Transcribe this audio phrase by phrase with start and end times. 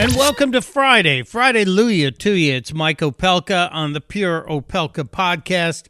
[0.00, 1.22] And welcome to Friday.
[1.22, 2.54] Friday, Luya to you.
[2.54, 5.88] It's Mike Opelka on the Pure Opelka podcast.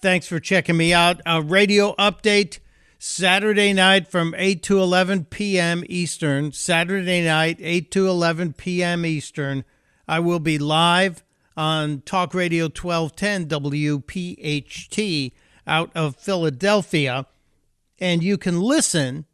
[0.00, 1.20] Thanks for checking me out.
[1.24, 2.58] A radio update
[2.98, 5.84] Saturday night from 8 to 11 p.m.
[5.86, 6.50] Eastern.
[6.50, 9.06] Saturday night, 8 to 11 p.m.
[9.06, 9.62] Eastern.
[10.08, 11.22] I will be live
[11.56, 15.34] on Talk Radio 1210 WPHT
[15.68, 17.26] out of Philadelphia.
[18.00, 19.24] And you can listen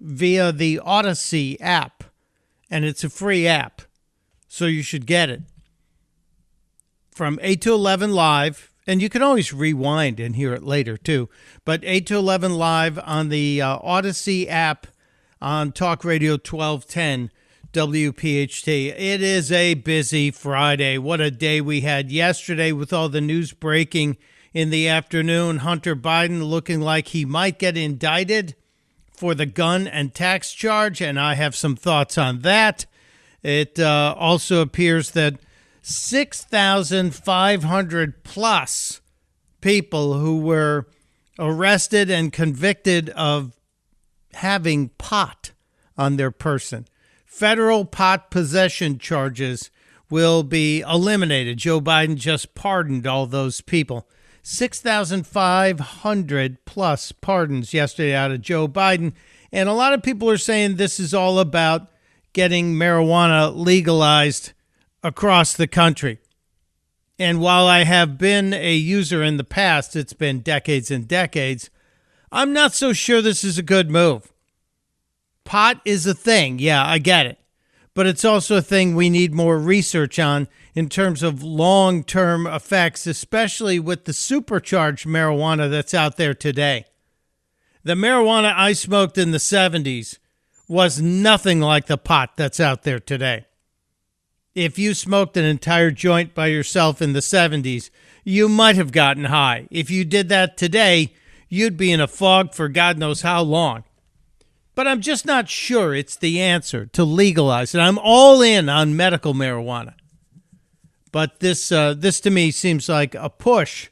[0.00, 2.04] via the Audacy app,
[2.70, 3.82] and it's a free app,
[4.48, 5.42] so you should get it.
[7.10, 11.28] From 8 to 11 live, and you can always rewind and hear it later too.
[11.64, 14.86] But 8 to 11 live on the uh, Audacy app
[15.40, 17.30] on Talk Radio 1210
[17.72, 18.94] WPHT.
[18.96, 20.98] It is a busy Friday.
[20.98, 24.16] What a day we had yesterday with all the news breaking
[24.52, 25.58] in the afternoon.
[25.58, 28.54] Hunter Biden looking like he might get indicted
[29.14, 32.84] for the gun and tax charge, and I have some thoughts on that.
[33.42, 35.36] It uh, also appears that
[35.82, 39.00] 6,500 plus
[39.60, 40.88] people who were
[41.38, 43.52] arrested and convicted of
[44.34, 45.52] having pot
[45.96, 46.86] on their person.
[47.24, 49.70] Federal pot possession charges
[50.10, 51.58] will be eliminated.
[51.58, 54.08] Joe Biden just pardoned all those people.
[54.46, 59.14] 6,500 plus pardons yesterday out of Joe Biden.
[59.50, 61.90] And a lot of people are saying this is all about
[62.34, 64.52] getting marijuana legalized
[65.02, 66.18] across the country.
[67.18, 71.70] And while I have been a user in the past, it's been decades and decades,
[72.30, 74.30] I'm not so sure this is a good move.
[75.44, 76.58] Pot is a thing.
[76.58, 77.38] Yeah, I get it.
[77.94, 82.46] But it's also a thing we need more research on in terms of long term
[82.46, 86.84] effects, especially with the supercharged marijuana that's out there today.
[87.82, 90.18] The marijuana I smoked in the 70s
[90.68, 93.46] was nothing like the pot that's out there today
[94.54, 97.90] if you smoked an entire joint by yourself in the 70s,
[98.22, 99.66] you might have gotten high.
[99.70, 101.12] If you did that today,
[101.48, 103.84] you'd be in a fog for God knows how long.
[104.74, 107.80] But I'm just not sure it's the answer to legalize it.
[107.80, 109.94] I'm all in on medical marijuana.
[111.14, 113.88] But this, uh, this to me seems like a push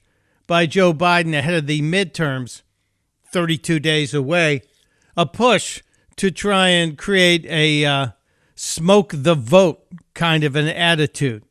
[0.48, 2.62] by Joe Biden ahead of the midterms,
[3.30, 4.62] 32 days away,
[5.16, 5.84] a push
[6.16, 8.06] to try and create a uh,
[8.56, 11.44] smoke the vote kind of an attitude.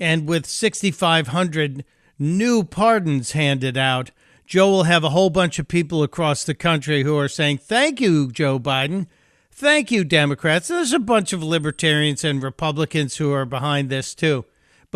[0.00, 1.84] And with 6,500
[2.18, 4.10] new pardons handed out,
[4.46, 8.00] Joe will have a whole bunch of people across the country who are saying, Thank
[8.00, 9.06] you, Joe Biden.
[9.48, 10.66] Thank you, Democrats.
[10.66, 14.44] There's a bunch of libertarians and Republicans who are behind this too.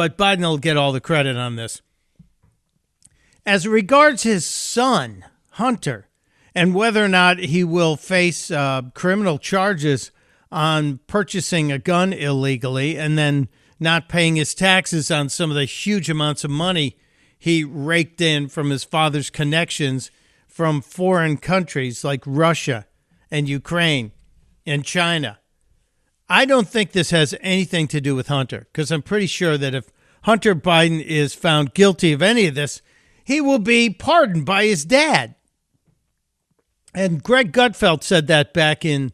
[0.01, 1.83] But Biden will get all the credit on this.
[3.45, 6.09] As regards his son, Hunter,
[6.55, 10.11] and whether or not he will face uh, criminal charges
[10.51, 15.67] on purchasing a gun illegally and then not paying his taxes on some of the
[15.67, 16.97] huge amounts of money
[17.39, 20.11] he raked in from his father's connections
[20.49, 22.87] from foreign countries like Russia
[23.31, 24.13] and Ukraine
[24.65, 25.40] and China.
[26.33, 29.75] I don't think this has anything to do with Hunter because I'm pretty sure that
[29.75, 29.91] if
[30.23, 32.83] Hunter Biden is found guilty of any of this,
[33.25, 35.35] he will be pardoned by his dad.
[36.95, 39.13] And Greg Gutfeld said that back in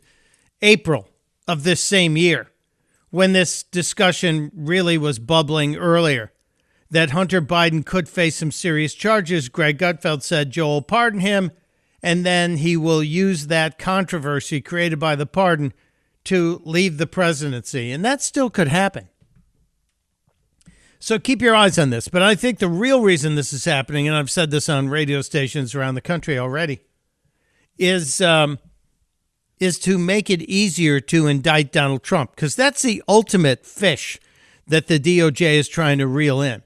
[0.61, 1.09] April
[1.49, 2.51] of this same year
[3.09, 6.33] when this discussion really was bubbling earlier
[6.91, 9.49] that Hunter Biden could face some serious charges.
[9.49, 11.51] Greg Gutfeld said Joel pardon him,
[12.03, 15.73] and then he will use that controversy created by the pardon
[16.27, 17.91] to leave the presidency.
[17.91, 19.09] And that still could happen.
[20.99, 22.09] So keep your eyes on this.
[22.09, 25.23] But I think the real reason this is happening, and I've said this on radio
[25.23, 26.81] stations around the country already,
[27.79, 28.59] is um,
[29.61, 34.19] is to make it easier to indict Donald Trump because that's the ultimate fish
[34.67, 36.63] that the DOJ is trying to reel in.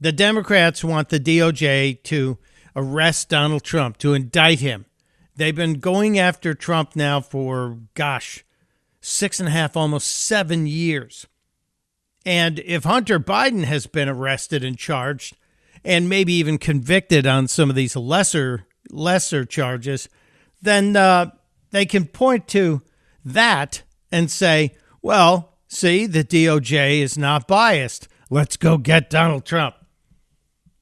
[0.00, 2.38] The Democrats want the DOJ to
[2.74, 4.84] arrest Donald Trump, to indict him.
[5.34, 8.44] They've been going after Trump now for, gosh,
[9.06, 11.26] six and a half, almost seven years.
[12.24, 15.36] And if Hunter Biden has been arrested and charged,
[15.84, 20.08] and maybe even convicted on some of these lesser lesser charges,
[20.60, 21.30] then uh,
[21.70, 22.82] they can point to
[23.24, 28.08] that and say, well, see, the DOJ is not biased.
[28.28, 29.76] Let's go get Donald Trump.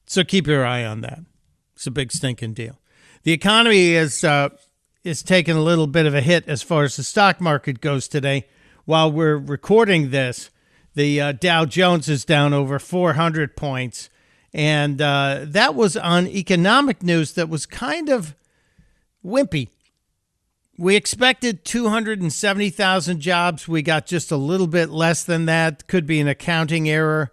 [0.07, 1.19] So keep your eye on that.
[1.75, 2.79] It's a big stinking deal.
[3.23, 4.49] The economy is uh,
[5.05, 8.07] is taking a little bit of a hit as far as the stock market goes
[8.07, 8.47] today.
[8.85, 10.49] While we're recording this,
[10.93, 14.09] the uh, Dow Jones is down over 400 points,
[14.53, 18.35] and uh, that was on economic news that was kind of
[19.23, 19.69] wimpy
[20.77, 23.67] we expected 270,000 jobs.
[23.67, 25.87] We got just a little bit less than that.
[25.87, 27.31] Could be an accounting error.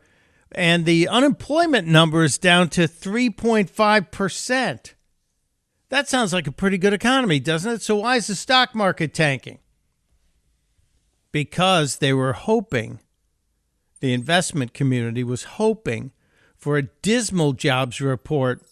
[0.53, 4.93] And the unemployment number is down to 3.5%.
[5.93, 7.83] That sounds like a pretty good economy, doesn't it?
[7.83, 9.59] So, why is the stock market tanking?
[11.33, 13.01] Because they were hoping,
[14.01, 16.13] the investment community was hoping
[16.57, 18.63] for a dismal jobs report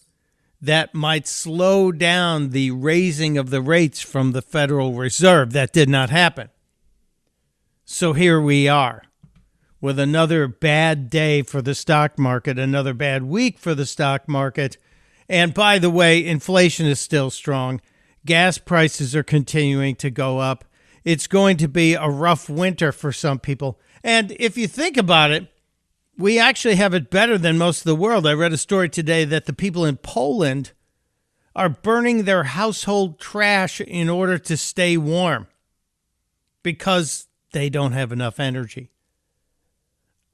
[0.62, 5.52] that might slow down the raising of the rates from the Federal Reserve.
[5.52, 6.48] That did not happen.
[7.84, 9.02] So here we are
[9.78, 14.78] with another bad day for the stock market, another bad week for the stock market.
[15.30, 17.80] And by the way, inflation is still strong.
[18.26, 20.64] Gas prices are continuing to go up.
[21.04, 23.78] It's going to be a rough winter for some people.
[24.02, 25.46] And if you think about it,
[26.18, 28.26] we actually have it better than most of the world.
[28.26, 30.72] I read a story today that the people in Poland
[31.54, 35.46] are burning their household trash in order to stay warm
[36.64, 38.90] because they don't have enough energy.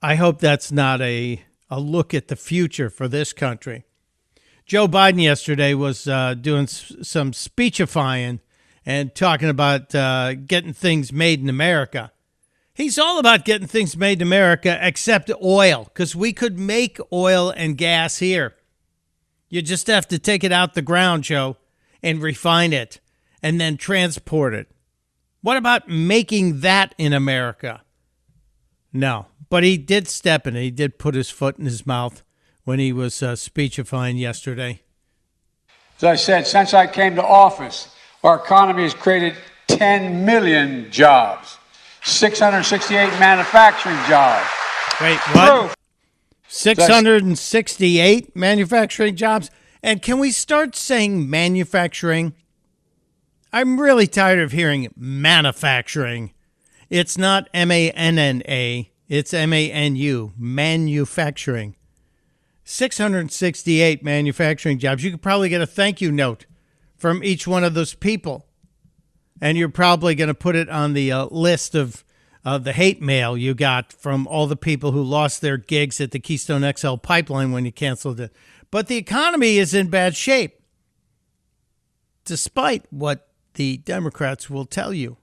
[0.00, 3.84] I hope that's not a, a look at the future for this country.
[4.66, 8.40] Joe Biden yesterday was uh, doing s- some speechifying
[8.84, 12.10] and talking about uh, getting things made in America.
[12.74, 17.50] He's all about getting things made in America except oil, because we could make oil
[17.50, 18.56] and gas here.
[19.48, 21.58] You just have to take it out the ground, Joe,
[22.02, 22.98] and refine it
[23.40, 24.68] and then transport it.
[25.42, 27.82] What about making that in America?
[28.92, 30.56] No, but he did step in.
[30.56, 32.24] He did put his foot in his mouth
[32.66, 34.80] when he was uh, speechifying yesterday.
[35.98, 39.36] As I said, since I came to office, our economy has created
[39.68, 41.58] 10 million jobs.
[42.02, 44.46] 668 manufacturing jobs.
[45.00, 45.74] Wait, what?
[46.48, 49.48] 668 manufacturing jobs.
[49.80, 52.34] And can we start saying manufacturing?
[53.52, 56.32] I'm really tired of hearing manufacturing.
[56.90, 61.76] It's not M A N N A, it's M A N U, manufacturing.
[62.68, 65.02] 668 manufacturing jobs.
[65.02, 66.46] You could probably get a thank you note
[66.96, 68.46] from each one of those people
[69.40, 72.04] and you're probably going to put it on the uh, list of
[72.44, 76.10] uh, the hate mail you got from all the people who lost their gigs at
[76.10, 78.32] the Keystone XL pipeline when you canceled it.
[78.70, 80.60] But the economy is in bad shape,
[82.24, 85.16] despite what the Democrats will tell you.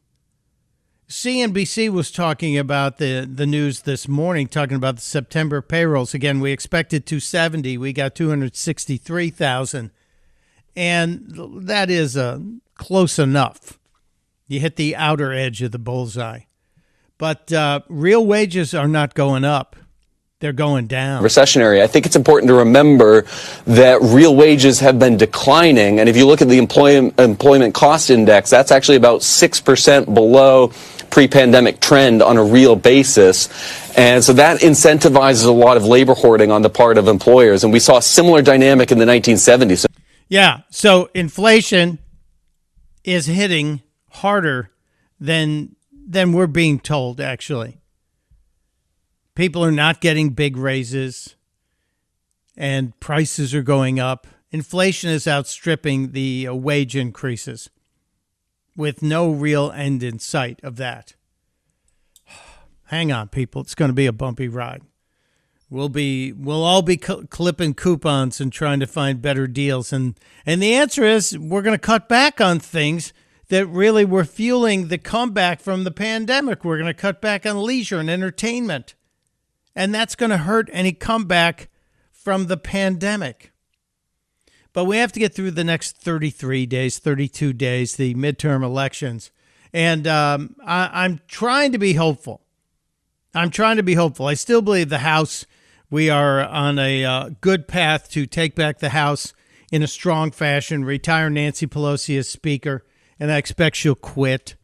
[1.13, 6.15] CNBC was talking about the, the news this morning, talking about the September payrolls.
[6.15, 7.77] Again, we expected 270.
[7.77, 9.91] We got 263,000.
[10.75, 11.23] And
[11.67, 12.39] that is uh,
[12.73, 13.77] close enough
[14.47, 16.41] you hit the outer edge of the bullseye.
[17.19, 19.75] But uh, real wages are not going up.
[20.39, 21.23] They're going down.
[21.23, 21.81] Recessionary.
[21.81, 23.25] I think it's important to remember
[23.65, 25.99] that real wages have been declining.
[26.01, 30.73] And if you look at the employment, employment cost index, that's actually about 6% below
[31.13, 33.47] pre-pandemic trend on a real basis.
[33.95, 37.63] And so that incentivizes a lot of labor hoarding on the part of employers.
[37.63, 39.85] And we saw a similar dynamic in the 1970s.
[40.27, 40.61] Yeah.
[40.71, 41.99] So inflation
[43.03, 44.71] is hitting harder
[45.19, 47.79] than than we're being told actually.
[49.35, 51.35] People are not getting big raises
[52.57, 54.25] and prices are going up.
[54.51, 57.69] Inflation is outstripping the uh, wage increases
[58.75, 61.15] with no real end in sight of that.
[62.85, 64.81] Hang on people, it's going to be a bumpy ride.
[65.69, 70.15] We'll be we'll all be cl- clipping coupons and trying to find better deals and
[70.45, 73.11] and the answer is we're going to cut back on things
[73.53, 76.65] that really were fueling the comeback from the pandemic.
[76.65, 78.95] We're going to cut back on leisure and entertainment.
[79.75, 81.69] And that's going to hurt any comeback
[82.11, 83.51] from the pandemic.
[84.73, 89.31] But we have to get through the next 33 days, 32 days, the midterm elections.
[89.71, 92.41] And um, I, I'm trying to be hopeful.
[93.35, 94.27] I'm trying to be hopeful.
[94.27, 95.45] I still believe the House,
[95.89, 99.33] we are on a uh, good path to take back the House
[99.71, 102.83] in a strong fashion, retire Nancy Pelosi as Speaker,
[103.19, 104.55] and I expect she'll quit.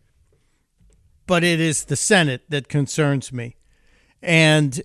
[1.26, 3.58] But it is the Senate that concerns me.
[4.22, 4.82] And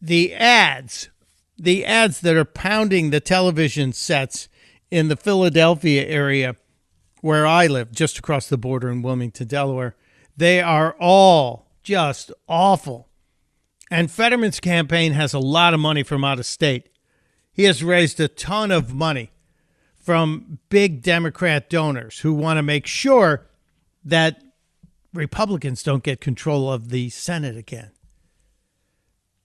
[0.00, 1.10] the ads,
[1.56, 4.48] the ads that are pounding the television sets
[4.90, 6.56] in the Philadelphia area
[7.20, 9.94] where I live, just across the border in Wilmington, Delaware,
[10.36, 13.08] they are all just awful.
[13.90, 16.88] And Fetterman's campaign has a lot of money from out of state.
[17.52, 19.32] He has raised a ton of money
[19.96, 23.46] from big Democrat donors who want to make sure
[24.04, 24.42] that
[25.12, 27.90] Republicans don't get control of the Senate again.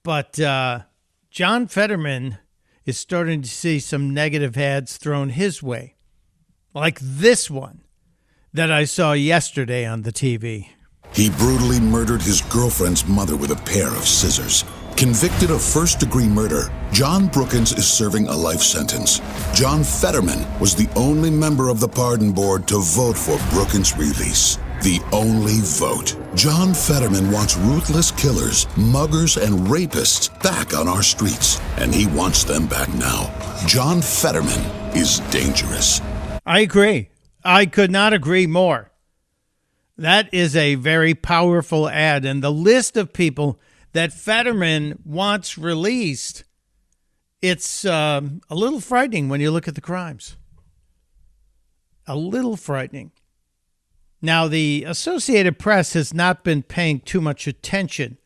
[0.02, 0.82] But uh,
[1.30, 2.38] John Fetterman
[2.86, 5.96] is starting to see some negative ads thrown his way,
[6.72, 7.82] like this one.
[8.52, 10.68] that I saw yesterday on the TV.
[11.12, 14.64] He brutally murdered his girlfriend's mother with a pair of scissors.
[14.96, 19.20] Convicted of first degree murder, John Brookins is serving a life sentence.
[19.54, 24.58] John Fetterman was the only member of the pardon board to vote for Brookins' release.
[24.86, 26.16] The only vote.
[26.36, 32.44] John Fetterman wants ruthless killers, muggers, and rapists back on our streets, and he wants
[32.44, 33.34] them back now.
[33.66, 34.60] John Fetterman
[34.94, 36.00] is dangerous.
[36.46, 37.08] I agree.
[37.44, 38.92] I could not agree more.
[39.98, 42.24] That is a very powerful ad.
[42.24, 43.58] And the list of people
[43.92, 46.44] that Fetterman wants released,
[47.42, 50.36] it's um, a little frightening when you look at the crimes.
[52.06, 53.10] A little frightening.
[54.22, 58.18] Now, the Associated Press has not been paying too much attention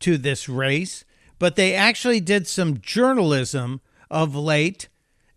[0.00, 1.04] to this race,
[1.38, 4.88] but they actually did some journalism of late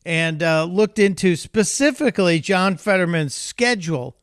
[0.06, 4.16] and uh, looked into specifically John Fetterman's schedule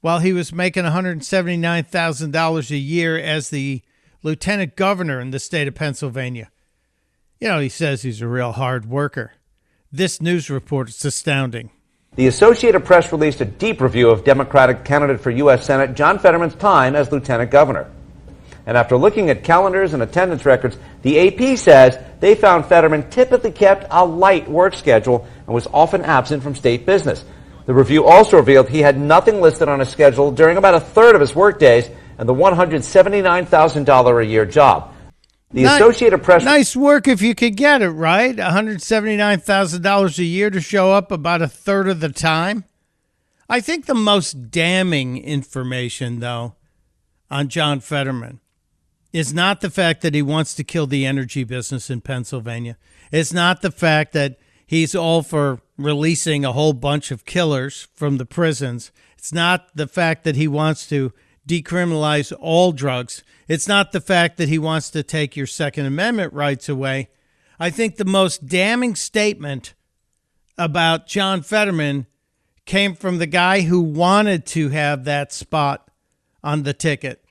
[0.00, 3.82] while he was making $179,000 a year as the
[4.22, 6.50] lieutenant governor in the state of Pennsylvania.
[7.38, 9.32] You know, he says he's a real hard worker.
[9.92, 11.70] This news report is astounding.
[12.20, 15.64] The Associated Press released a deep review of Democratic candidate for U.S.
[15.64, 17.90] Senate John Fetterman's time as lieutenant governor.
[18.66, 23.52] And after looking at calendars and attendance records, the AP says they found Fetterman typically
[23.52, 27.24] kept a light work schedule and was often absent from state business.
[27.64, 31.14] The review also revealed he had nothing listed on his schedule during about a third
[31.14, 34.94] of his workdays and the $179,000 a year job.
[35.52, 38.36] The Associated Press Nice work if you could get it, right?
[38.36, 42.64] $179,000 a year to show up about a third of the time.
[43.48, 46.54] I think the most damning information, though,
[47.30, 48.38] on John Fetterman
[49.12, 52.78] is not the fact that he wants to kill the energy business in Pennsylvania.
[53.10, 58.18] It's not the fact that he's all for releasing a whole bunch of killers from
[58.18, 58.92] the prisons.
[59.18, 61.12] It's not the fact that he wants to
[61.46, 63.22] decriminalize all drugs.
[63.48, 67.08] It's not the fact that he wants to take your Second Amendment rights away.
[67.58, 69.74] I think the most damning statement
[70.56, 72.06] about John Fetterman
[72.64, 75.90] came from the guy who wanted to have that spot
[76.42, 77.24] on the ticket.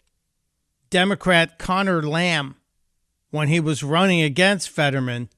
[0.90, 2.56] Democrat Connor Lamb,
[3.32, 5.30] when he was running against Fetterman,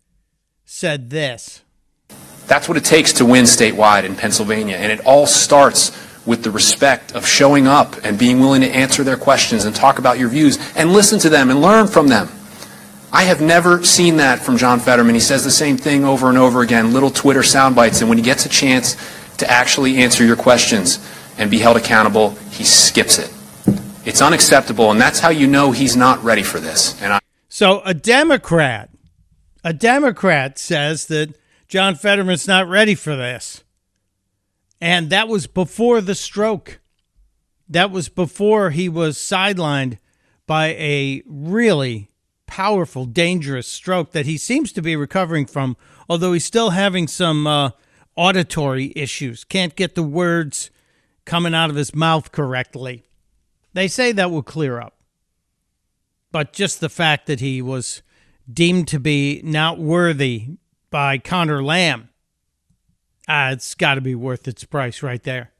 [0.65, 1.61] said this.
[2.47, 4.77] That's what it takes to win statewide in Pennsylvania.
[4.77, 5.89] And it all starts
[6.25, 9.97] with the respect of showing up and being willing to answer their questions and talk
[9.99, 12.29] about your views and listen to them and learn from them.
[13.13, 15.15] I have never seen that from John Fetterman.
[15.15, 17.99] He says the same thing over and over again, little Twitter sound bites.
[17.99, 18.95] And when he gets a chance
[19.37, 21.05] to actually answer your questions
[21.37, 23.33] and be held accountable, he skips it.
[24.05, 24.91] It's unacceptable.
[24.91, 27.01] And that's how you know he's not ready for this.
[27.01, 28.89] And I So a Democrat,
[29.63, 31.35] a Democrat says that
[31.67, 33.63] John Fetterman's not ready for this.
[34.81, 36.81] And that was before the stroke.
[37.69, 39.99] That was before he was sidelined
[40.47, 42.09] by a really
[42.47, 45.77] powerful, dangerous stroke that he seems to be recovering from,
[46.09, 47.69] although he's still having some uh,
[48.17, 49.45] auditory issues.
[49.45, 50.69] Can't get the words
[51.23, 53.05] coming out of his mouth correctly.
[53.73, 54.97] They say that will clear up.
[56.31, 58.01] But just the fact that he was
[58.51, 60.57] deemed to be not worthy
[60.89, 62.09] by Connor Lamb,
[63.27, 65.51] uh, it's got to be worth its price right there.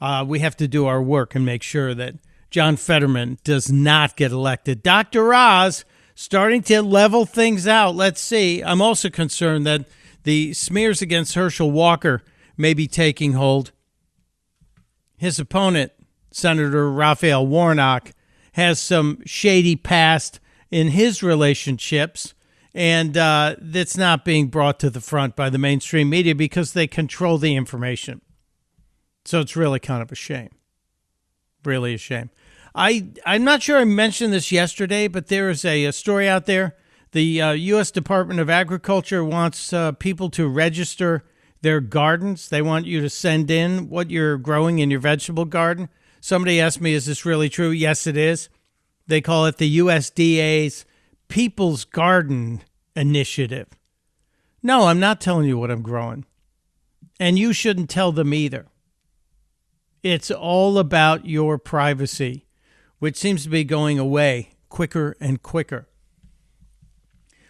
[0.00, 2.14] Uh, we have to do our work and make sure that
[2.50, 4.82] John Fetterman does not get elected.
[4.82, 5.32] Dr.
[5.32, 5.84] Oz
[6.14, 7.94] starting to level things out.
[7.94, 8.62] Let's see.
[8.62, 9.86] I'm also concerned that
[10.24, 12.22] the smears against Herschel Walker
[12.56, 13.72] may be taking hold.
[15.16, 15.92] His opponent,
[16.30, 18.12] Senator Raphael Warnock,
[18.52, 22.34] has some shady past in his relationships,
[22.76, 26.86] and uh, that's not being brought to the front by the mainstream media because they
[26.86, 28.20] control the information.
[29.24, 30.50] So it's really kind of a shame.
[31.64, 32.28] Really a shame.
[32.74, 36.44] I I'm not sure I mentioned this yesterday, but there is a, a story out
[36.44, 36.76] there.
[37.12, 37.90] The uh, U.S.
[37.90, 41.24] Department of Agriculture wants uh, people to register
[41.62, 42.50] their gardens.
[42.50, 45.88] They want you to send in what you're growing in your vegetable garden.
[46.20, 48.50] Somebody asked me, "Is this really true?" Yes, it is.
[49.06, 50.84] They call it the USDA's
[51.28, 52.62] People's Garden
[52.94, 53.68] Initiative.
[54.62, 56.24] No, I'm not telling you what I'm growing,
[57.20, 58.66] and you shouldn't tell them either.
[60.02, 62.46] It's all about your privacy
[62.98, 65.88] which seems to be going away quicker and quicker.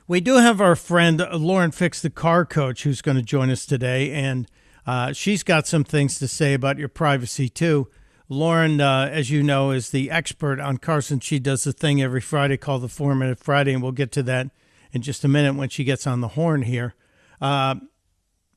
[0.08, 3.50] We do have our friend uh, Lauren Fix, the car coach, who's going to join
[3.50, 4.46] us today, and
[4.86, 7.88] uh, she's got some things to say about your privacy too.
[8.28, 11.20] Lauren, uh, as you know, is the expert on Carson.
[11.20, 14.22] She does the thing every Friday called the Four Minute Friday, and we'll get to
[14.24, 14.50] that
[14.92, 16.94] in just a minute when she gets on the horn here.
[17.40, 17.76] Uh,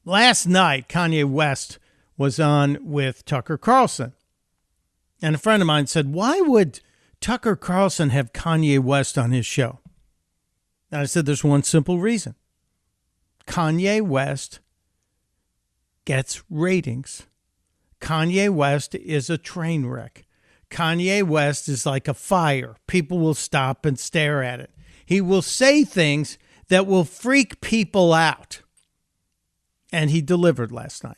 [0.05, 1.77] last night, Kanye West
[2.17, 4.13] was on with Tucker Carlson
[5.21, 6.81] And a friend of mine said, Why would
[7.21, 9.79] Tucker Carlson have Kanye West on his show?
[10.91, 12.35] And I said, There's one simple reason
[13.47, 14.59] Kanye West
[16.05, 17.27] gets ratings.
[18.01, 20.25] Kanye West is a train wreck.
[20.69, 22.75] Kanye West is like a fire.
[22.87, 24.71] People will stop and stare at it.
[25.05, 26.37] He will say things
[26.69, 28.61] that will freak people out.
[29.91, 31.17] And he delivered last night.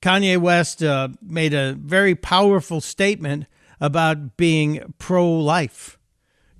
[0.00, 3.44] Kanye West uh, made a very powerful statement
[3.78, 5.98] about being pro life.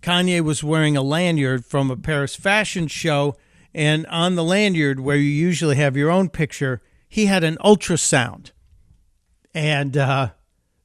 [0.02, 3.36] Kanye was wearing a lanyard from a Paris fashion show,
[3.74, 8.52] and on the lanyard, where you usually have your own picture, he had an ultrasound.
[9.54, 10.30] And uh,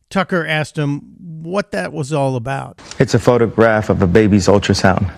[0.09, 1.01] Tucker asked him
[1.43, 2.81] what that was all about.
[2.99, 5.09] It's a photograph of a baby's ultrasound.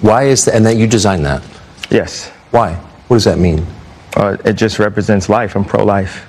[0.00, 0.54] Why is that?
[0.54, 1.42] And that you designed that?
[1.90, 2.30] Yes.
[2.50, 2.74] Why?
[3.08, 3.66] What does that mean?
[4.16, 5.56] Uh, it just represents life.
[5.56, 6.26] I'm pro life.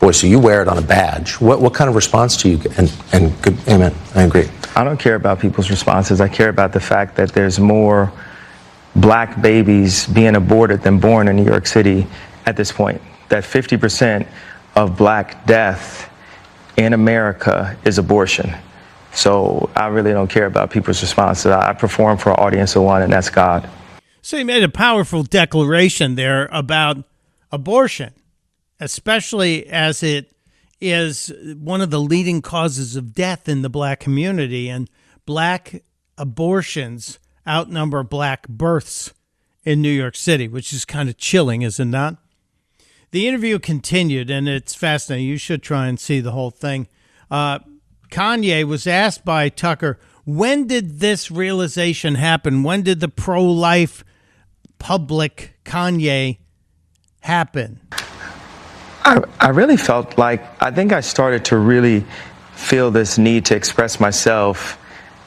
[0.00, 1.40] Boy, so you wear it on a badge.
[1.40, 2.76] What, what kind of response do you get?
[2.78, 3.94] And, and good, amen.
[4.14, 4.48] I agree.
[4.74, 6.20] I don't care about people's responses.
[6.20, 8.12] I care about the fact that there's more
[8.96, 12.06] black babies being aborted than born in New York City
[12.46, 13.00] at this point.
[13.28, 14.26] That 50%
[14.74, 16.10] of black death
[16.76, 18.54] in America is abortion.
[19.12, 21.46] So I really don't care about people's responses.
[21.46, 23.68] I perform for an audience of one, and that's God.
[24.22, 27.04] So he made a powerful declaration there about
[27.50, 28.14] abortion,
[28.80, 30.32] especially as it
[30.80, 34.68] is one of the leading causes of death in the black community.
[34.68, 34.88] And
[35.26, 35.82] black
[36.16, 39.12] abortions outnumber black births
[39.64, 42.16] in New York City, which is kind of chilling, is it not?
[43.12, 45.28] The interview continued, and it's fascinating.
[45.28, 46.88] You should try and see the whole thing.
[47.30, 47.58] Uh,
[48.10, 52.62] Kanye was asked by Tucker, when did this realization happen?
[52.62, 54.02] When did the pro life
[54.78, 56.38] public Kanye
[57.20, 57.80] happen?
[59.04, 62.06] I, I really felt like I think I started to really
[62.54, 64.78] feel this need to express myself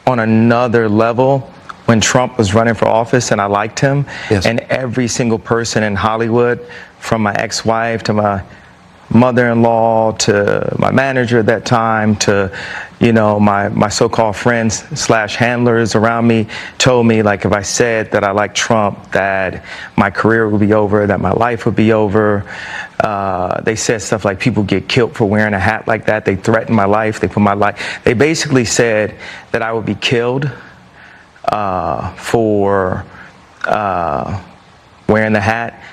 [0.07, 1.39] on another level
[1.85, 4.05] when Trump was running for office and I liked him.
[4.31, 4.45] Yes.
[4.45, 6.65] And every single person in Hollywood,
[7.05, 8.43] from my ex wife to my
[9.11, 12.51] mother in law to my manager at that time to
[12.99, 16.47] you know my, my so-called friends slash handlers around me
[16.79, 19.63] told me like if i said that i like trump that
[19.95, 22.43] my career would be over that my life would be over.
[22.99, 26.23] Uh, they said stuff like people get killed for wearing a hat like that.
[26.23, 27.19] They threatened my life.
[27.19, 29.15] They put my life they basically said
[29.51, 30.49] that i would be killed
[31.49, 33.05] uh, for
[33.65, 34.41] uh,
[35.07, 35.83] wearing the hat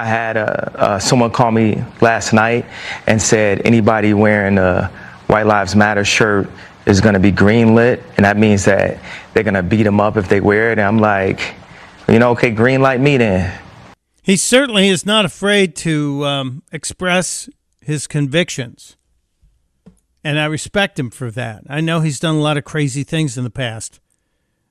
[0.00, 2.64] I had uh, uh, someone call me last night
[3.06, 4.86] and said anybody wearing a
[5.26, 6.48] White Lives Matter shirt
[6.86, 8.98] is going to be green lit, and that means that
[9.34, 10.78] they're going to beat them up if they wear it.
[10.78, 11.54] And I'm like,
[12.08, 13.60] you know, okay, green light me then.
[14.22, 17.50] He certainly is not afraid to um, express
[17.82, 18.96] his convictions.
[20.24, 21.64] And I respect him for that.
[21.68, 24.00] I know he's done a lot of crazy things in the past,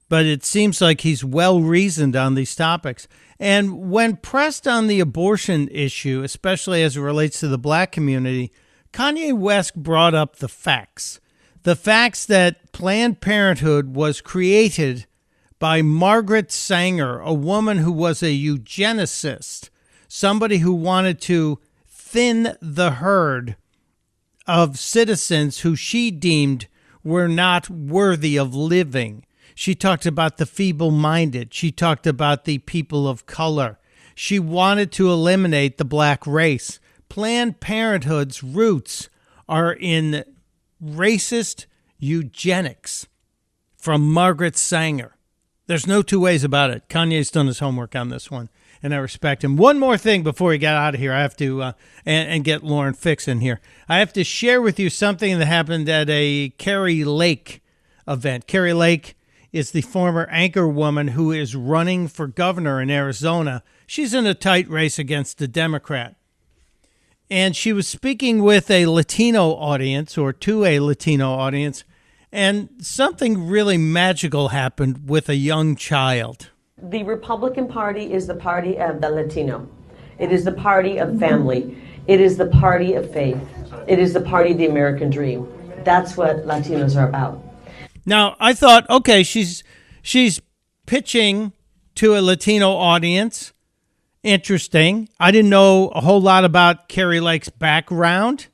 [0.09, 3.07] but it seems like he's well reasoned on these topics.
[3.39, 8.51] And when pressed on the abortion issue, especially as it relates to the black community,
[8.91, 11.21] Kanye West brought up the facts.
[11.63, 15.05] The facts that Planned Parenthood was created
[15.57, 19.69] by Margaret Sanger, a woman who was a eugenicist,
[20.07, 23.55] somebody who wanted to thin the herd
[24.47, 26.67] of citizens who she deemed
[27.03, 29.23] were not worthy of living.
[29.59, 31.53] She talked about the feeble minded.
[31.53, 33.77] She talked about the people of color.
[34.15, 36.79] She wanted to eliminate the black race.
[37.09, 39.09] Planned Parenthood's roots
[39.49, 40.23] are in
[40.81, 41.65] racist
[41.97, 43.07] eugenics
[43.75, 45.17] from Margaret Sanger.
[45.67, 46.87] There's no two ways about it.
[46.87, 48.47] Kanye's done his homework on this one,
[48.81, 49.57] and I respect him.
[49.57, 51.71] One more thing before we get out of here, I have to uh,
[52.05, 53.59] and, and get Lauren Fix in here.
[53.89, 57.61] I have to share with you something that happened at a Kari Lake
[58.07, 58.47] event.
[58.47, 59.17] Kari Lake
[59.51, 63.63] is the former anchor woman who is running for governor in Arizona.
[63.87, 66.15] She's in a tight race against a Democrat.
[67.31, 71.83] And she was speaking with a Latino audience or to a Latino audience,
[72.31, 76.49] and something really magical happened with a young child.
[76.81, 79.67] The Republican Party is the party of the Latino.
[80.17, 81.77] It is the party of family.
[82.07, 83.39] It is the party of faith.
[83.87, 85.47] It is the party of the American dream.
[85.83, 87.43] That's what Latinos are about.
[88.05, 89.63] Now, I thought, okay, she's
[90.01, 90.41] she's
[90.85, 91.53] pitching
[91.95, 93.53] to a Latino audience.
[94.23, 95.09] Interesting.
[95.19, 98.47] I didn't know a whole lot about Kari Lake's background,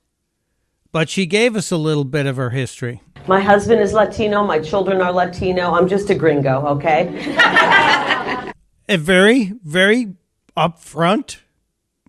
[0.91, 3.01] but she gave us a little bit of her history.
[3.27, 4.43] My husband is Latino.
[4.43, 5.73] My children are Latino.
[5.73, 8.53] I'm just a gringo, okay?
[8.87, 10.13] A very, very
[10.55, 11.37] upfront,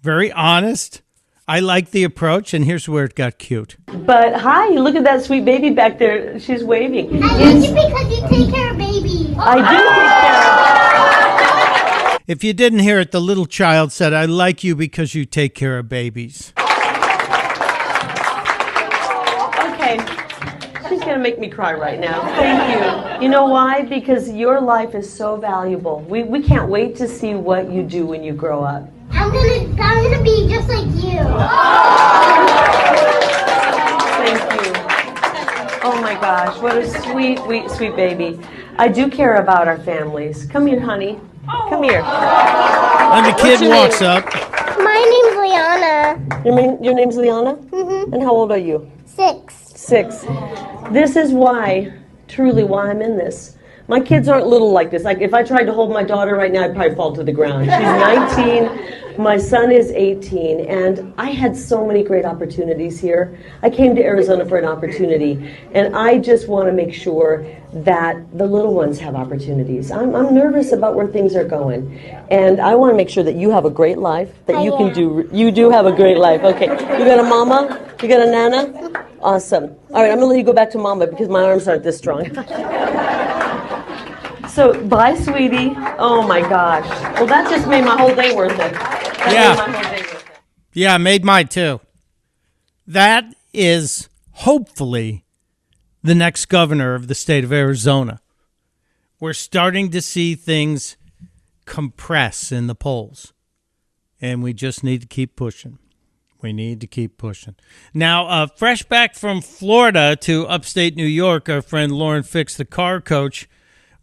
[0.03, 1.01] very honest,
[1.49, 3.77] I like the approach, and here's where it got cute.
[3.87, 6.41] But hi, look at that sweet baby back there.
[6.41, 7.23] She's waving.
[7.23, 9.37] I like you because you take care of babies.
[9.39, 10.03] I do take
[12.11, 15.15] care of If you didn't hear it, the little child said, I like you because
[15.15, 16.53] you take care of babies.
[19.69, 19.99] Okay.
[20.89, 22.23] She's going to make me cry right now.
[22.35, 23.23] Thank you.
[23.23, 23.83] You know why?
[23.83, 26.01] Because your life is so valuable.
[26.09, 28.91] We, we can't wait to see what you do when you grow up.
[29.11, 31.23] I'm gonna, I'm gonna be just like you.
[34.19, 34.73] Thank you.
[35.83, 38.39] Oh my gosh, what a sweet, sweet, sweet baby.
[38.79, 40.47] I do care about our families.
[40.47, 41.19] Come here, honey.
[41.69, 42.03] Come here.
[42.03, 44.11] And the kid walks name?
[44.11, 44.25] up.
[44.79, 46.43] My name's Liana.
[46.45, 47.55] Your, name, your name's Liana?
[47.57, 48.13] Mhm.
[48.13, 48.91] And how old are you?
[49.05, 49.55] Six.
[49.55, 50.27] Six.
[50.91, 51.93] This is why,
[52.29, 53.57] truly, why I'm in this.
[53.89, 55.05] My kids aren't little like this.
[55.05, 57.33] Like if I tried to hold my daughter right now, I'd probably fall to the
[57.33, 57.67] ground.
[57.67, 58.97] She's 19.
[59.19, 63.39] My son is 18, and I had so many great opportunities here.
[63.63, 68.17] I came to Arizona for an opportunity, and I just want to make sure that
[68.37, 69.91] the little ones have opportunities.
[69.91, 71.99] I'm, I'm nervous about where things are going,
[72.31, 74.93] and I want to make sure that you have a great life, that you can
[74.93, 75.27] do.
[75.33, 76.43] You do have a great life.
[76.43, 79.07] Okay, you got a mama, you got a nana.
[79.23, 79.75] Awesome.
[79.95, 81.97] All right, I'm gonna let you go back to mama because my arms aren't this
[81.97, 82.27] strong.
[84.57, 85.75] so, bye, sweetie.
[85.99, 86.89] Oh my gosh.
[87.17, 88.73] Well, that just made my whole day worth it.
[88.73, 89.51] That Yeah.
[89.51, 90.33] made my whole day worth it.
[90.73, 91.81] Yeah, made mine too.
[92.87, 95.25] That is hopefully
[96.03, 98.21] the next governor of the state of Arizona.
[99.21, 100.97] We're starting to see things
[101.67, 103.33] compress in the polls,
[104.21, 105.79] and we just need to keep pushing.
[106.43, 107.57] We need to keep pushing.
[107.93, 112.65] Now, uh, fresh back from Florida to upstate New York, our friend Lauren Fix, the
[112.65, 113.49] car coach,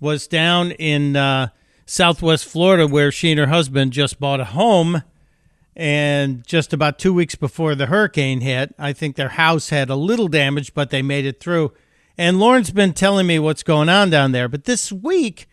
[0.04, 1.48] was down in uh,
[1.86, 5.02] southwest Florida where she and her husband just bought a home
[5.76, 9.96] and just about two weeks before the hurricane hit, I think their house had a
[9.96, 11.74] little damage, but they made it through.
[12.18, 14.48] And Lauren's been telling me what's going on down there.
[14.48, 15.48] But this week,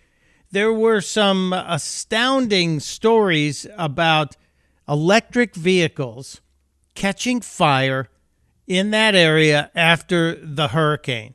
[0.50, 4.36] there were some astounding stories about
[4.86, 6.42] electric vehicles
[6.94, 8.08] catching fire
[8.66, 11.34] in that area after the hurricane.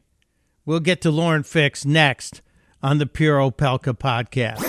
[0.65, 2.41] We'll get to Lauren Fix next
[2.85, 4.61] on the Pure Opelka podcast.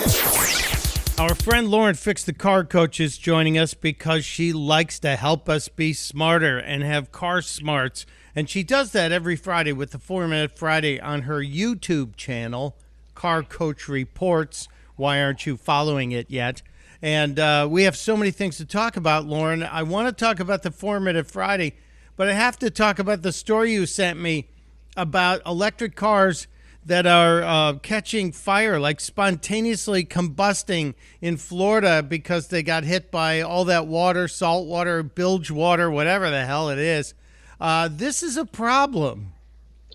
[1.19, 5.47] Our friend Lauren Fix, the car coach, is joining us because she likes to help
[5.47, 8.07] us be smarter and have car smarts.
[8.35, 12.75] And she does that every Friday with the Four Minute Friday on her YouTube channel,
[13.13, 14.67] Car Coach Reports.
[14.95, 16.63] Why aren't you following it yet?
[17.03, 19.61] And uh, we have so many things to talk about, Lauren.
[19.61, 21.75] I want to talk about the Four Minute Friday,
[22.15, 24.49] but I have to talk about the story you sent me
[24.95, 26.47] about electric cars
[26.87, 33.41] that are uh, catching fire, like spontaneously combusting in Florida because they got hit by
[33.41, 37.13] all that water, salt water, bilge water, whatever the hell it is.
[37.59, 39.33] Uh, this is a problem.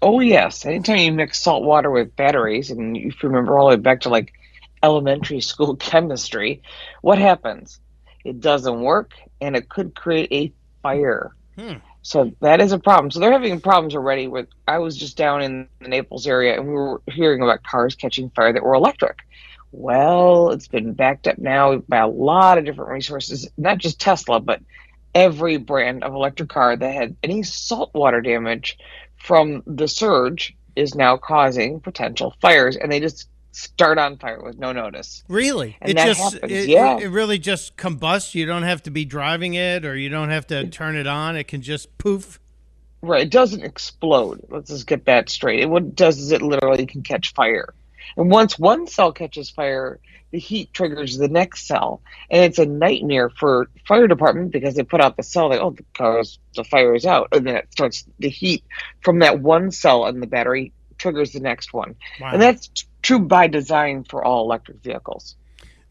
[0.02, 3.76] Oh yes, anytime you mix salt water with batteries, and if you remember all the
[3.76, 4.32] way back to like
[4.82, 6.60] elementary school chemistry,
[7.00, 7.80] what happens?
[8.24, 10.52] It doesn't work, and it could create a
[10.82, 11.34] fire.
[11.56, 11.74] Hmm.
[12.02, 13.10] So that is a problem.
[13.10, 14.26] So they're having problems already.
[14.26, 17.94] With I was just down in the Naples area, and we were hearing about cars
[17.94, 19.20] catching fire that were electric.
[19.70, 24.40] Well, it's been backed up now by a lot of different resources, not just Tesla,
[24.40, 24.60] but
[25.14, 28.78] every brand of electric car that had any saltwater damage
[29.16, 34.58] from the surge is now causing potential fires, and they just start on fire with
[34.58, 35.22] no notice.
[35.28, 35.76] Really?
[35.80, 36.98] And it that just happens, it, yeah.
[36.98, 38.34] it really just combusts.
[38.34, 41.36] You don't have to be driving it or you don't have to turn it on.
[41.36, 42.40] It can just poof.
[43.02, 44.46] Right, it doesn't explode.
[44.48, 45.60] Let's just get that straight.
[45.60, 47.74] It, what it does is it literally can catch fire.
[48.16, 49.98] And once one cell catches fire,
[50.30, 52.00] the heat triggers the next cell.
[52.30, 55.70] And it's a nightmare for fire department because they put out the cell they oh,
[55.70, 57.28] the car's the fire is out.
[57.32, 58.64] And then it starts the heat
[59.00, 61.96] from that one cell in the battery triggers the next one.
[62.20, 62.30] Wow.
[62.32, 62.70] And that's
[63.02, 65.36] true by design for all electric vehicles.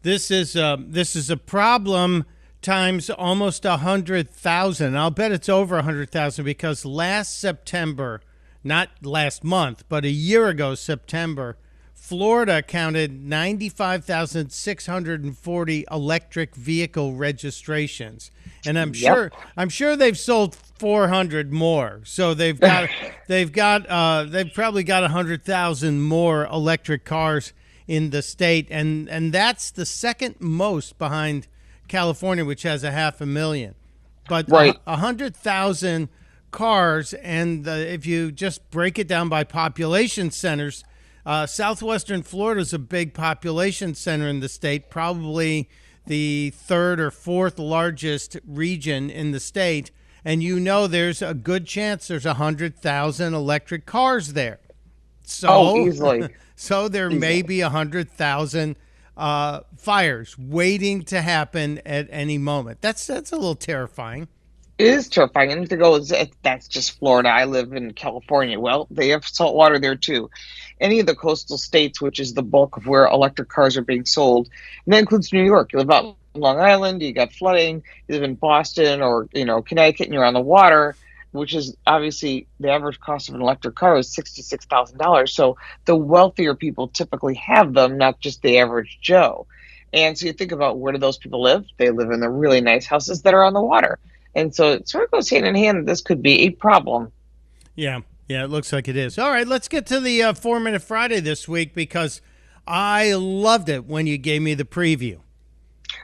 [0.02, 2.24] This is um, this is a problem
[2.60, 4.96] times almost a hundred thousand.
[4.96, 8.20] I'll bet it's over a hundred thousand because last September,
[8.64, 11.56] not last month, but a year ago, September,
[11.94, 18.32] Florida counted ninety-five thousand six hundred and forty electric vehicle registrations,
[18.66, 18.96] and I'm Yep.
[18.96, 22.00] sure I'm sure they've sold four hundred more.
[22.02, 22.90] So they've got
[23.28, 27.52] they've got uh, they've probably got a hundred thousand more electric cars
[27.86, 31.46] in the state, and and that's the second most behind
[31.86, 33.76] California, which has a half a million.
[34.28, 34.74] But Right.
[34.84, 36.08] a, a hundred thousand
[36.50, 40.82] cars, and uh, if you just break it down by population centers,
[41.24, 45.68] uh, southwestern Florida is a big population center in the state, probably
[46.06, 49.92] the third or fourth largest region in the state,
[50.24, 54.60] and you know there's a good chance there's a hundred thousand electric cars there.
[55.24, 56.28] So Oh, easily.
[56.56, 58.76] so there may be a hundred thousand
[59.16, 62.80] uh, fires waiting to happen at any moment.
[62.80, 64.28] That's that's a little terrifying.
[64.78, 65.52] It is terrifying.
[65.52, 66.00] And to go,
[66.42, 67.28] that's just Florida.
[67.28, 68.58] I live in California.
[68.58, 70.30] Well, they have salt water there too.
[70.80, 74.04] Any of the coastal states, which is the bulk of where electric cars are being
[74.04, 74.48] sold,
[74.84, 75.72] and that includes New York.
[75.72, 77.82] You live out Long Island, you got flooding.
[78.08, 80.96] You live in Boston or you know Connecticut, and you're on the water,
[81.32, 85.34] which is obviously the average cost of an electric car is sixty six thousand dollars.
[85.34, 89.46] So the wealthier people typically have them, not just the average Joe.
[89.92, 91.66] And so you think about where do those people live?
[91.76, 93.98] They live in the really nice houses that are on the water.
[94.34, 97.12] And so it sort of goes hand in hand this could be a problem.
[97.74, 99.18] Yeah, yeah, it looks like it is.
[99.18, 102.22] All right, let's get to the uh, Four Minute Friday this week because
[102.66, 105.18] I loved it when you gave me the preview.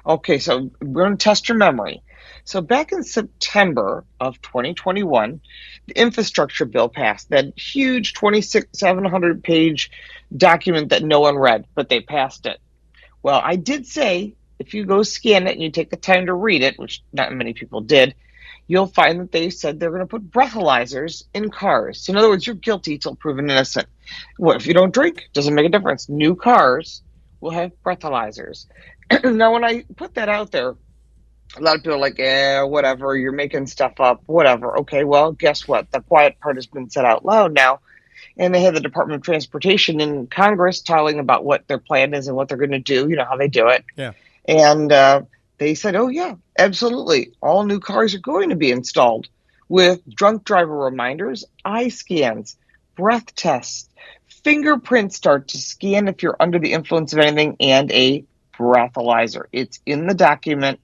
[0.06, 2.02] Okay, so we're going to test your memory.
[2.44, 5.40] So back in September of 2021,
[5.86, 9.90] the infrastructure bill passed, that huge 2,700 page
[10.34, 12.58] document that no one read, but they passed it.
[13.22, 16.34] Well, I did say if you go scan it and you take the time to
[16.34, 18.14] read it, which not many people did,
[18.66, 22.02] you'll find that they said they're going to put breathalyzers in cars.
[22.02, 23.88] So in other words, you're guilty till proven innocent.
[24.36, 25.28] What if you don't drink?
[25.32, 26.08] Doesn't make a difference.
[26.08, 27.02] New cars
[27.40, 28.66] will have breathalyzers.
[29.24, 30.76] now, when I put that out there,
[31.56, 33.16] a lot of people are like, "Yeah, whatever.
[33.16, 34.22] You're making stuff up.
[34.26, 35.90] Whatever." Okay, well, guess what?
[35.90, 37.80] The quiet part has been said out loud now
[38.38, 42.28] and they have the Department of Transportation in Congress telling about what their plan is
[42.28, 43.08] and what they're going to do.
[43.08, 43.84] You know how they do it.
[43.96, 44.12] Yeah.
[44.46, 45.22] And uh,
[45.58, 47.32] they said, "Oh yeah, absolutely.
[47.42, 49.28] All new cars are going to be installed
[49.68, 52.56] with drunk driver reminders, eye scans,
[52.96, 53.88] breath tests,
[54.26, 58.24] fingerprints start to scan if you're under the influence of anything, and a
[58.58, 59.44] breathalyzer.
[59.52, 60.80] It's in the document.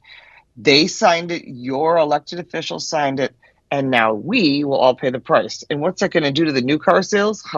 [0.56, 1.44] They signed it.
[1.46, 3.34] Your elected officials signed it."
[3.70, 5.64] And now we will all pay the price.
[5.68, 7.44] And what's that going to do to the new car sales?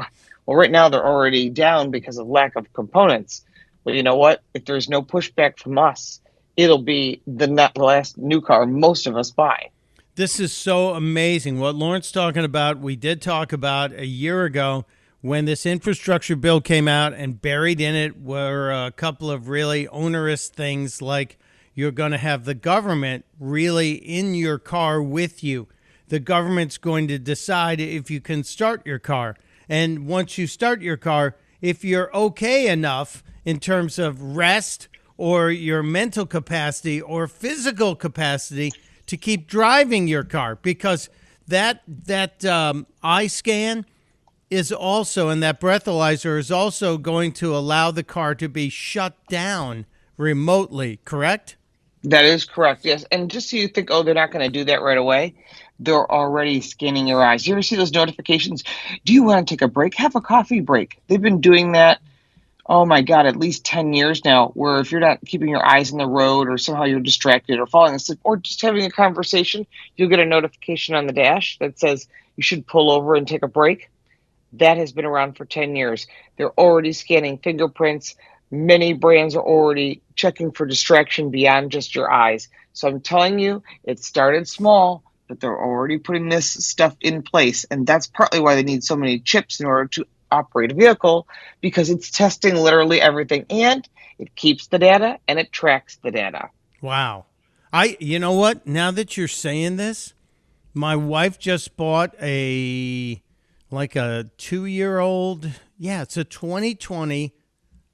[0.47, 3.45] Well, right now they're already down because of lack of components.
[3.83, 4.43] But you know what?
[4.55, 6.21] If there's no pushback from us,
[6.57, 9.71] it'll be the last new car most of us buy.
[10.15, 11.59] This is so amazing.
[11.59, 14.87] What Lauren's talking about, we did talk about a year ago
[15.27, 19.89] when this infrastructure bill came out, and buried in it were a couple of really
[19.89, 21.37] onerous things like
[21.75, 25.67] you're going to have the government really in your car with you.
[26.09, 29.37] The government's going to decide if you can start your car.
[29.69, 34.87] And once you start your car, if you're okay enough in terms of rest
[35.17, 38.71] or your mental capacity or physical capacity
[39.07, 41.11] to keep driving your car, because
[41.49, 43.87] that that um, eye scan
[44.51, 49.15] is also and that breathalyzer is also going to allow the car to be shut
[49.29, 51.01] down remotely.
[51.05, 51.57] Correct?
[52.05, 52.85] That is correct.
[52.85, 55.35] Yes, and just so you think, oh, they're not going to do that right away.
[55.81, 57.47] They're already scanning your eyes.
[57.47, 58.63] You ever see those notifications?
[59.05, 59.95] Do you want to take a break?
[59.97, 61.01] Have a coffee break.
[61.09, 62.01] They've been doing that.
[62.69, 65.93] Oh my God, at least 10 years now, where if you're not keeping your eyes
[65.93, 69.67] on the road or somehow you're distracted or falling asleep or just having a conversation,
[69.97, 73.43] you'll get a notification on the dash that says you should pull over and take
[73.43, 73.89] a break.
[74.55, 76.07] That has been around for 10 years.
[76.37, 78.15] They're already scanning fingerprints.
[78.51, 82.49] Many brands are already checking for distraction beyond just your eyes.
[82.73, 87.65] So I'm telling you, it started small, but they're already putting this stuff in place.
[87.65, 91.27] And that's partly why they need so many chips in order to operate a vehicle
[91.61, 96.51] because it's testing literally everything and it keeps the data and it tracks the data.
[96.81, 97.27] Wow.
[97.73, 98.67] I you know what?
[98.67, 100.15] Now that you're saying this,
[100.75, 103.23] my wife just bought a
[103.71, 107.35] like a 2-year-old, yeah, it's a 2020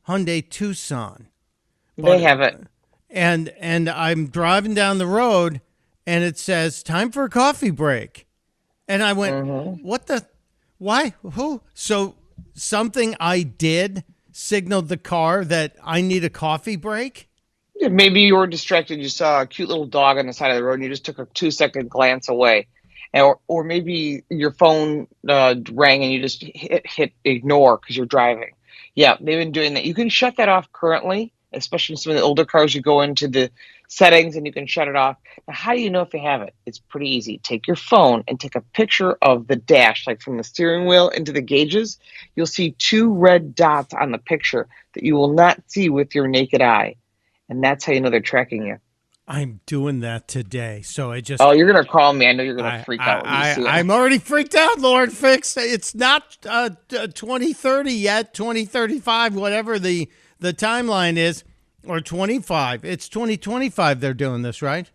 [0.08, 1.28] Hyundai Tucson.
[1.96, 2.60] They have it.
[3.10, 5.60] And and I'm driving down the road
[6.06, 8.26] and it says time for a coffee break.
[8.88, 9.86] And I went, Mm-hmm.
[9.86, 10.26] "What the
[10.78, 11.14] why?
[11.22, 12.16] Who?" So
[12.54, 17.28] something I did signaled the car that I need a coffee break?
[17.76, 18.98] Yeah, Maybe you were distracted.
[18.98, 21.04] You saw a cute little dog on the side of the road and you just
[21.04, 22.66] took a two second glance away.
[23.14, 28.06] Or, or maybe your phone uh, rang and you just hit, hit ignore because you're
[28.06, 28.52] driving.
[28.94, 29.84] Yeah, they've been doing that.
[29.84, 32.74] You can shut that off currently, especially in some of the older cars.
[32.74, 33.50] You go into the
[33.88, 35.18] settings and you can shut it off.
[35.46, 36.54] Now, how do you know if you have it?
[36.64, 37.38] It's pretty easy.
[37.38, 41.10] Take your phone and take a picture of the dash, like from the steering wheel
[41.10, 41.98] into the gauges.
[42.34, 46.28] You'll see two red dots on the picture that you will not see with your
[46.28, 46.96] naked eye.
[47.48, 48.78] And that's how you know they're tracking you.
[49.26, 50.82] I'm doing that today.
[50.82, 52.26] So I just Oh, you're gonna call me.
[52.26, 53.24] I know you're gonna I, freak out.
[53.24, 53.66] When I, see it.
[53.66, 55.56] I, am already freaked out, Lauren Fix.
[55.56, 60.08] It's not uh, 2030 yet, 2035, whatever the,
[60.40, 61.44] the timeline is.
[61.86, 62.84] or 25.
[62.84, 64.90] It's 2025 they're doing this, right?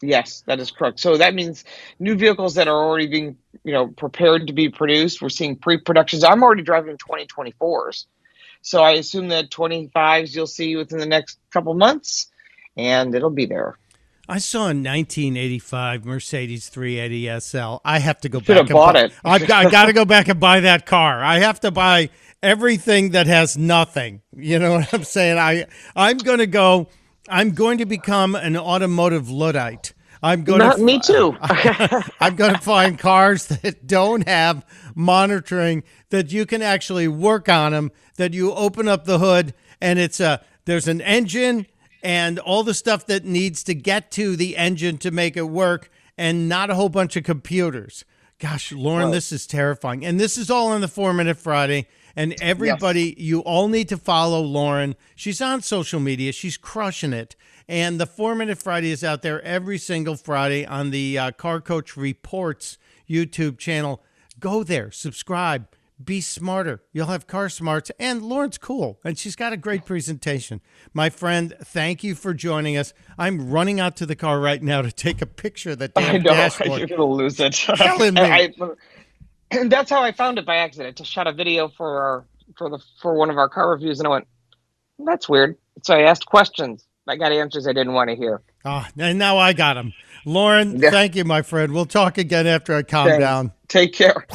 [0.00, 1.00] Yes, that is correct.
[1.00, 1.64] So that means
[1.98, 5.20] new vehicles that are already being, you know, prepared to be produced.
[5.20, 6.22] We're seeing pre-productions.
[6.22, 8.06] I'm already driving 2024s.
[8.62, 12.28] So I assume that 25s you'll see within the next couple months
[12.78, 13.76] and it'll be there.
[14.30, 17.76] I saw a 1985 Mercedes 380 SL.
[17.84, 18.56] I have to go Should back.
[18.56, 19.12] have and bought buy- it.
[19.24, 21.22] I, I got to go back and buy that car.
[21.24, 22.10] I have to buy
[22.42, 24.20] everything that has nothing.
[24.36, 25.38] You know what I'm saying?
[25.38, 26.88] I I'm going to go.
[27.28, 29.92] I'm going to become an automotive luddite.
[30.22, 30.82] I'm going Not to.
[30.82, 31.36] me too.
[32.20, 34.64] I'm going to find cars that don't have
[34.94, 37.92] monitoring that you can actually work on them.
[38.16, 41.66] That you open up the hood and it's a there's an engine
[42.02, 45.90] and all the stuff that needs to get to the engine to make it work,
[46.16, 48.04] and not a whole bunch of computers.
[48.40, 49.14] Gosh, Lauren, Right.
[49.14, 50.04] this is terrifying.
[50.04, 51.88] And this is all on the Four Minute Friday.
[52.14, 54.96] And everybody, you all need to follow Lauren.
[55.14, 56.32] She's on social media.
[56.32, 57.36] She's crushing it.
[57.68, 61.60] And the Four Minute Friday is out there every single Friday on the uh, Car
[61.60, 64.02] Coach Reports YouTube channel.
[64.40, 65.68] Go there, subscribe,
[66.02, 66.82] be smarter.
[66.92, 67.90] You'll have car smarts.
[67.98, 70.60] And Lauren's cool, and she's got a great presentation.
[70.94, 72.92] My friend, thank you for joining us.
[73.18, 76.14] I'm running out to the car right now to take a picture of that damn
[76.16, 76.78] I know dashboard.
[76.80, 77.52] you're gonna lose it.
[77.54, 78.20] Killing me.
[78.20, 78.52] I-
[79.50, 80.88] and that's how I found it by accident.
[80.88, 82.24] I just shot a video for our
[82.56, 84.26] for the for one of our car reviews, and I went,
[84.98, 86.84] "That's weird." So I asked questions.
[87.06, 88.42] I got answers I didn't want to hear.
[88.66, 89.94] Ah, and now I got them.
[90.26, 91.72] Lauren, thank you, my friend.
[91.72, 93.20] We'll talk again after I calm Thanks.
[93.22, 93.52] down.
[93.68, 94.26] Take care.